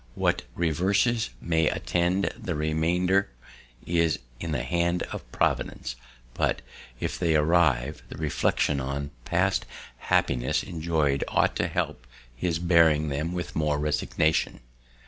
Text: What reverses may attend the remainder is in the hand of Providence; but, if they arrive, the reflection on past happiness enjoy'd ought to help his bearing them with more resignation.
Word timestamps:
What 0.15 0.41
reverses 0.55 1.29
may 1.39 1.67
attend 1.69 2.33
the 2.35 2.55
remainder 2.55 3.29
is 3.85 4.17
in 4.39 4.51
the 4.51 4.63
hand 4.63 5.03
of 5.11 5.31
Providence; 5.31 5.95
but, 6.33 6.63
if 6.99 7.19
they 7.19 7.35
arrive, 7.35 8.01
the 8.09 8.17
reflection 8.17 8.79
on 8.81 9.11
past 9.25 9.67
happiness 9.99 10.63
enjoy'd 10.63 11.23
ought 11.27 11.55
to 11.57 11.67
help 11.67 12.07
his 12.35 12.57
bearing 12.57 13.09
them 13.09 13.31
with 13.31 13.55
more 13.55 13.77
resignation. 13.77 14.61